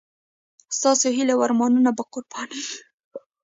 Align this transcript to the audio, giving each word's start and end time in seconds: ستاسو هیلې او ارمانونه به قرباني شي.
ستاسو 0.77 1.07
هیلې 1.17 1.33
او 1.35 1.41
ارمانونه 1.47 1.89
به 1.97 2.03
قرباني 2.13 2.59
شي. 2.67 2.79